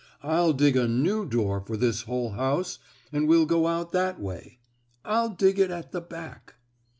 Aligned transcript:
I'll 0.23 0.51
dig 0.53 0.75
a 0.75 0.87
new 0.87 1.27
door 1.27 1.61
for 1.61 1.77
this 1.77 2.01
hole 2.01 2.31
house 2.31 2.79
and 3.11 3.27
we'll 3.27 3.45
go 3.45 3.67
out 3.67 3.91
that 3.91 4.19
way. 4.19 4.57
I'll 5.05 5.29
dig 5.29 5.59
it 5.59 5.69
at 5.69 5.91
the 5.91 6.01
back." 6.01 6.55